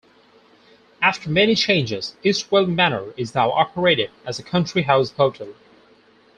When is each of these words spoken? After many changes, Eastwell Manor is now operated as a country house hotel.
After 0.99 1.29
many 1.29 1.53
changes, 1.53 2.15
Eastwell 2.23 2.65
Manor 2.65 3.13
is 3.17 3.35
now 3.35 3.51
operated 3.51 4.09
as 4.25 4.39
a 4.39 4.43
country 4.43 4.81
house 4.81 5.11
hotel. 5.11 5.49